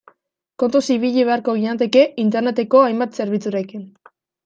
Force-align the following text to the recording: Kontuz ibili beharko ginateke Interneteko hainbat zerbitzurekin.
Kontuz 0.63 0.81
ibili 0.95 1.27
beharko 1.27 1.55
ginateke 1.61 2.07
Interneteko 2.25 2.85
hainbat 2.89 3.19
zerbitzurekin. 3.23 3.89